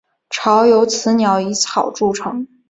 [0.31, 2.47] 巢是由雌鸟以草筑成。